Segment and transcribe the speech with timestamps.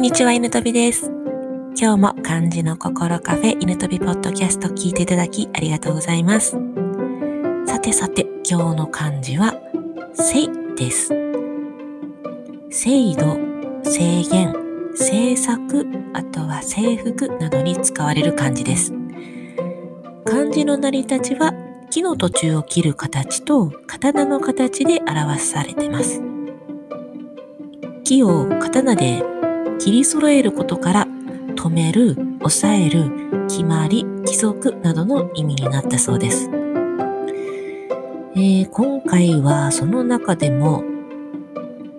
[0.00, 1.12] んにちは、犬飛びです。
[1.78, 6.56] 今日も漢字の心カフェ犬飛びポッドキャスト聞いていただきありがとうございます。
[7.66, 9.52] さてさて、今日の漢字は、
[10.14, 11.08] せいです。
[12.70, 13.38] 制度、
[13.82, 14.54] 制限、
[14.92, 18.94] 政策、あとは制服などに使われる漢字です。
[20.24, 21.52] 漢字の成り立ちは、
[21.90, 26.22] 木の途中を切る形と刀の形で表されています。
[28.02, 29.22] 木を刀で
[29.80, 31.06] 切り揃えることから
[31.56, 33.10] 止める、抑える、
[33.48, 36.50] 決まり、規則などの意味になったそうです。
[38.36, 40.84] えー、今回はその中でも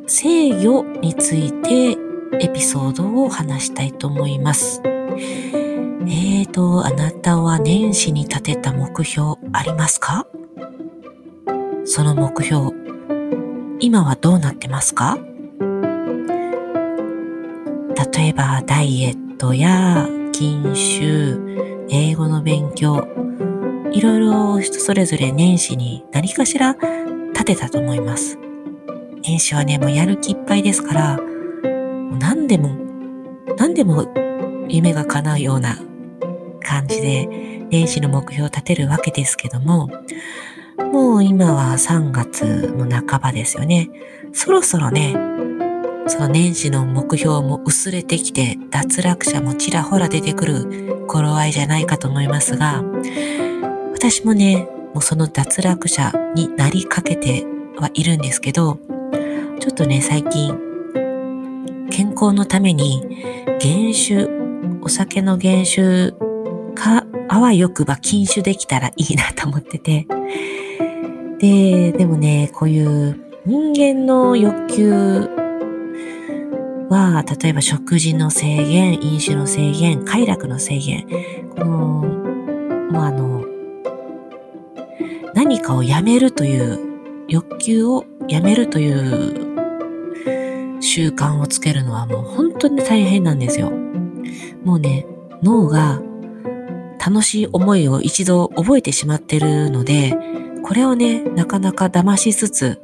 [0.08, 1.98] 制御について
[2.40, 4.82] エピソードを話したいと思います。
[4.84, 10.28] えーと、あなたは年始に立てた目標ありますか？
[11.84, 12.72] その目標、
[13.80, 15.18] 今はどうなってますか？
[18.14, 21.38] 例えばダイエットや禁酒、
[21.90, 23.08] 英語の勉強、
[23.92, 26.76] いろいろ人それぞれ年始に何かしら
[27.34, 28.38] 立てたと思います。
[29.24, 31.24] 年始はね、もうやる気いっぱいですから、も
[32.16, 32.70] う何でも、
[33.58, 34.06] 何でも
[34.68, 35.78] 夢が叶うような
[36.64, 37.28] 感じで
[37.70, 39.90] 年始の目標を立てるわけですけども、
[40.92, 43.90] もう今は3月の半ばですよね。
[44.34, 45.16] そろそろね、
[46.08, 52.84] その年始の目標も薄れてきて、脱落者もちらほら出てくる頃合いじゃないかと思いますが、
[53.94, 57.46] 私もね、もうその脱落者になりかけて
[57.78, 58.80] はいるんですけど、
[59.60, 60.58] ちょっとね、最近、
[61.92, 63.04] 健康のために、
[63.60, 64.28] 減酒、
[64.82, 66.12] お酒の減酒
[66.74, 70.08] か、あわよくば禁酒できたらいいなと思ってて、
[71.40, 75.30] で、でもね、こういう人間の欲求
[76.92, 81.08] は、例えば食事の制限、飲酒の制限、快楽の制限、
[81.58, 81.68] この、
[82.92, 83.46] もうあの、
[85.34, 86.80] 何かをやめるという
[87.30, 93.72] 欲求をやめるという習慣をつけるのはもう本当に大変なんですよ。
[94.66, 95.06] もうね、
[95.42, 96.02] 脳が
[97.00, 100.14] 楽しい思いを一度覚えてしまってるので、
[100.62, 102.82] これをね、なかなか騙しつつ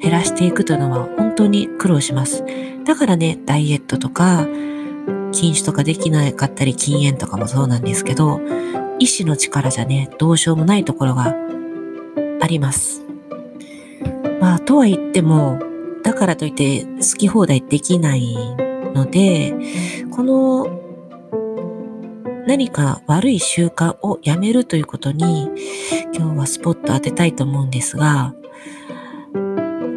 [0.00, 2.44] 減らしていくというのは本当に苦労します。
[2.84, 4.46] だからね、ダイエットとか、
[5.32, 8.40] 禁酒とかできなかったり、禁煙とかもそうなんですけど、
[8.98, 11.34] 意志の力じゃね、どうしようもないところが
[12.40, 13.02] あります。
[14.40, 15.58] まあ、とは言っても、
[16.02, 18.34] だからといって好き放題できない
[18.94, 19.54] ので、
[20.10, 20.66] この
[22.46, 25.50] 何か悪い習慣をやめるということに
[26.14, 28.34] 今日はスポット当てたいと思うんですが、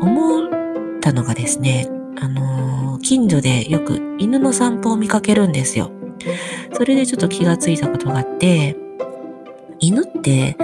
[0.04, 1.88] 思ったのがですね、
[2.20, 5.92] あのー、近所でよく犬の散歩を見かけるんですよ。
[6.74, 8.76] それでちょっと気がついたことがあって、
[9.80, 10.56] 犬って、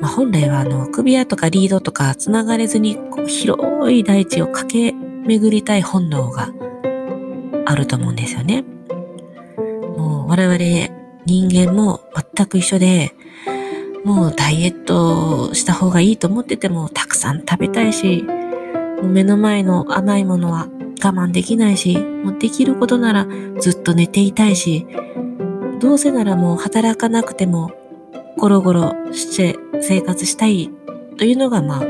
[0.00, 3.62] まあ、本来はあの首輪とかリードとか繋がれずにこう広
[3.94, 6.52] い大地を駆け巡りたい本能が
[7.66, 8.64] あると思うんですよね。
[9.96, 10.58] もう我々
[11.24, 12.00] 人間も
[12.34, 13.14] 全く一緒で、
[14.04, 18.26] もうダイエットした方がいいと思っててもたくさん食べたいし、
[19.02, 20.68] 目の前の甘いものは
[21.04, 23.26] 我慢できないし、もうできることなら
[23.60, 24.86] ずっと寝ていたいし、
[25.80, 27.72] どうせならもう働かなくても
[28.38, 30.70] ゴロゴロして生活したい
[31.18, 31.84] というのがまあ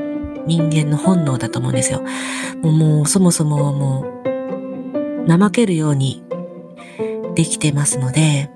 [0.46, 2.02] 人間の本能だと思うんですよ。
[2.62, 4.04] もうそもそもも
[5.26, 6.24] う怠けるように
[7.34, 8.50] できてますので、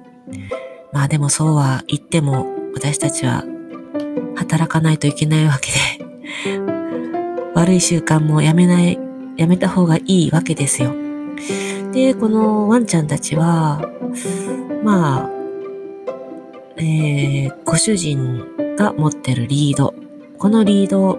[0.93, 3.45] まあでもそうは言っても私たちは
[4.37, 6.78] 働かないといけないわけで、
[7.59, 9.01] 悪い習慣もやめない、
[9.37, 10.95] やめた方がいいわけですよ。
[11.93, 13.83] で、このワンちゃんたちは、
[14.85, 15.31] まあ、
[16.77, 19.93] えー、ご主人が持ってるリード。
[20.39, 21.19] このリード、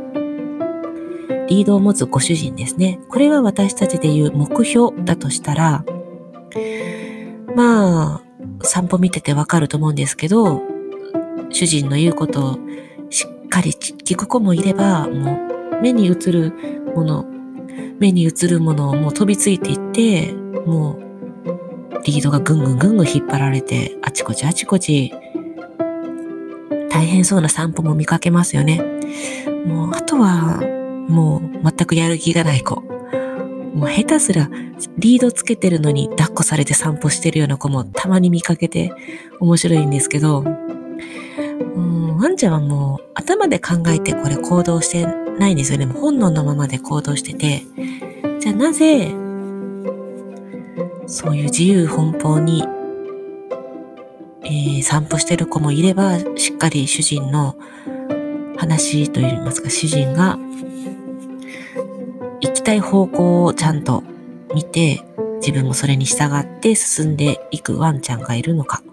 [1.50, 3.02] リードを持つご主人ですね。
[3.10, 5.84] これが私たちでいう目標だとしたら、
[7.54, 8.22] ま
[8.62, 10.62] あ、散歩見ててわかると思うんですけど、
[11.50, 12.60] 主人の言うことを
[13.10, 16.54] しっかり聞く子もいれば、もう目に映る
[16.96, 17.26] もの、
[18.00, 20.34] 目に映るものをもう飛びついていって、
[20.66, 25.14] もうリードがぐんぐんぐんぐん引っ張られて、あちこちあちこち
[26.90, 28.82] 大変そうな散歩も見かけますよね。
[29.66, 30.62] もう、あとは、
[31.08, 32.84] もう、全くやる気がない子。
[33.74, 34.50] もう下手すら
[34.98, 38.92] リードつけてるのに抱っこされて散歩してるような子もたまに見かけて
[39.40, 45.06] 面白いんですけど、うん、ワンちゃんはもう頭で考えてこれ行動して
[45.40, 45.86] ないんですよね。
[45.86, 47.64] 本能のままで行動してて、
[48.40, 49.12] じゃあなぜ
[51.08, 52.64] そういう自由奔放に、
[54.44, 57.56] えー、散歩してる子もいれば、しっかり主人の
[58.58, 60.38] 話といいますか、主人が
[62.42, 64.04] 行きたい方向をちゃんと
[64.54, 65.04] 見て、
[65.38, 68.84] 自分もそれに従って進んでいくワンちゃんがいるのか。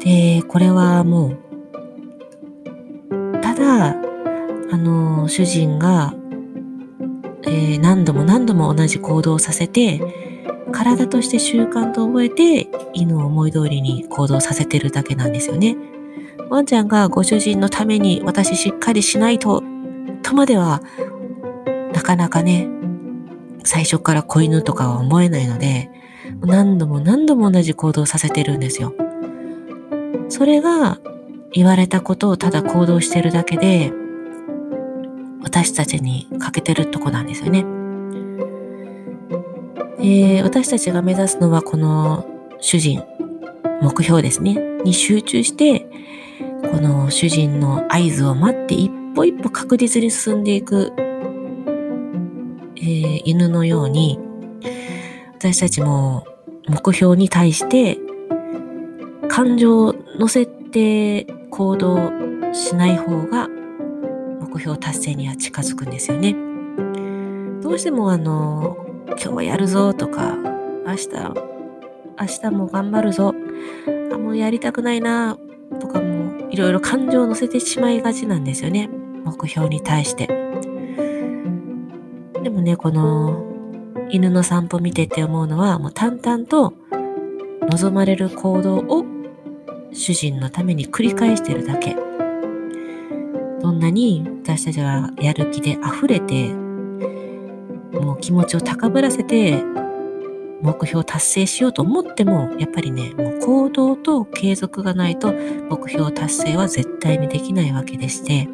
[0.00, 1.38] で、これはもう、
[3.40, 4.09] ただ、
[4.72, 6.14] あの、主人が、
[7.42, 10.00] えー、何度も何度も同じ行動をさせて、
[10.72, 15.76] 体として習慣と覚えて、犬を思い通りに行動させてるだけなんですよね。
[16.48, 19.62] ワンちゃんがご主人のために私しっかりしないと、
[20.22, 20.82] とまでは、
[21.92, 22.68] なかなかね、
[23.64, 25.90] 最初から子犬とかは思えないので、
[26.40, 28.94] 何度も何度も同じ行動させてるんですよ。
[30.28, 30.98] それが
[31.52, 33.92] 言われたことをただ行動してるだけで、
[35.42, 37.64] 私たちに欠けてるとこなんですよね。
[39.98, 42.26] えー、私たちが目指すのはこの
[42.60, 43.02] 主人、
[43.82, 44.54] 目標ですね、
[44.84, 45.86] に集中して、
[46.70, 50.92] この主人の合図を待って一歩一歩確実に進んでいく、
[52.76, 54.18] えー、犬のように、
[55.34, 56.24] 私たちも
[56.66, 57.98] 目標に対して
[59.28, 62.10] 感情を乗せて行動
[62.52, 63.48] しない方が
[64.52, 66.34] 目標達成には近づくんですよね。
[67.62, 68.76] どうしてもあの、
[69.06, 70.36] 今日はやるぞとか、
[70.86, 71.08] 明日、
[72.20, 73.32] 明日も頑張るぞ、
[74.12, 75.38] あ、もうやりたくないな
[75.78, 78.90] とかもいろいろ感情を乗せてしまいがちなんですよね。
[79.24, 80.26] 目標に対して。
[82.42, 83.44] でもね、この
[84.10, 86.74] 犬の散歩見てて思うのは、もう淡々と
[87.70, 89.04] 望まれる行動を
[89.92, 92.09] 主人のために繰り返してるだけ。
[93.60, 96.54] どんなに私たちはやる気で溢れて、
[97.92, 99.62] もう気持ちを高ぶらせて、
[100.62, 108.48] 目標を達成しようと思っても、やっぱりね、もう行動と継続がないと目標達成は絶対にできないわけでして、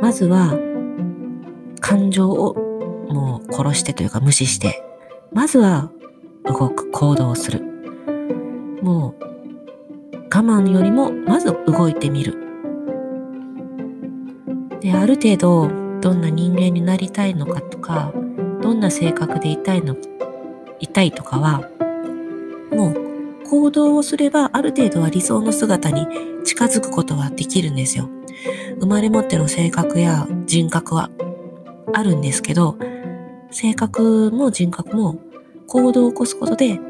[0.00, 0.58] まずは
[1.80, 2.54] 感情を
[3.08, 4.82] もう殺してというか無視して、
[5.32, 5.90] まずは
[6.44, 7.62] 動く行動をする。
[8.82, 9.24] もう
[10.24, 12.51] 我慢よりもまず動いてみる。
[14.82, 15.70] で、ある程度
[16.00, 18.12] どんな人間になりたいのかとか、
[18.60, 19.96] どんな性格でいたいの、
[20.80, 21.68] いたいとかは、
[22.72, 26.06] もう行動をすればある程度は理想の姿に
[26.44, 28.08] 近づくことはできるんですよ。
[28.80, 31.10] 生まれ持っての性格や人格は
[31.92, 32.76] あるんですけど、
[33.52, 35.16] 性格も人格も
[35.68, 36.80] 行動を起こすことで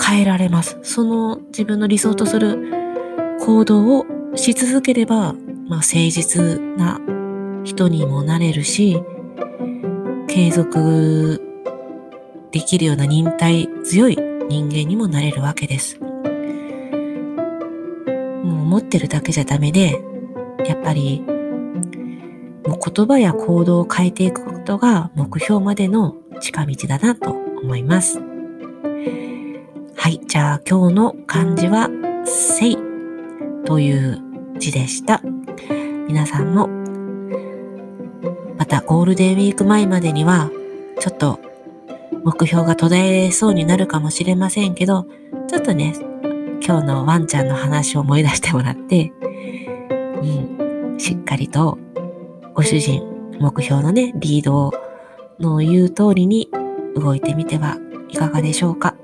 [0.00, 0.78] 変えられます。
[0.82, 5.34] その自分の理想とする行動をし続ければ、
[5.68, 7.00] まあ、誠実な
[7.64, 9.02] 人にもなれるし、
[10.28, 11.42] 継続
[12.52, 14.16] できるような忍耐強い
[14.48, 15.98] 人間にもなれるわけです。
[16.00, 16.12] も
[18.42, 20.00] う持ってるだけじゃダメで、
[20.64, 21.20] やっぱり
[22.66, 28.20] もう言葉や行動を変えていくことが目標までの近道だなと思います。
[29.96, 30.20] はい。
[30.26, 31.88] じゃあ今日の漢字は、
[32.24, 32.78] せい
[33.64, 34.22] という
[34.58, 35.20] 字でした。
[36.06, 36.68] 皆さんも、
[38.56, 40.50] またゴールデンウィーク前までには、
[41.00, 41.40] ちょっと
[42.24, 45.06] 目標が途絶えそうになるかもしれませんけど、
[45.48, 45.94] ちょっとね、
[46.66, 49.12] 今日のワンちゃんの話を思い出してもらって、
[50.22, 51.78] うん、しっかりと
[52.54, 53.02] ご主人、
[53.38, 54.72] 目標のね、リード
[55.38, 56.48] の言う通りに
[56.94, 57.76] 動いてみては
[58.08, 58.96] いかがでしょうか。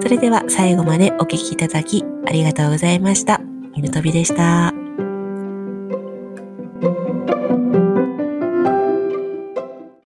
[0.00, 3.40] それでは最後までお聴きいただきありがとうございました。
[3.74, 4.73] 犬飛びでした。